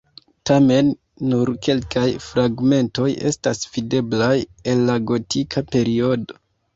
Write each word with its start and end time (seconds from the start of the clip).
Tamen 0.49 0.87
nur 1.33 1.49
kelkaj 1.67 2.05
fragmentoj 2.27 3.09
estas 3.33 3.61
videblaj 3.75 4.31
el 4.73 4.81
la 4.89 4.97
gotika 5.13 5.63
periodo. 5.77 6.39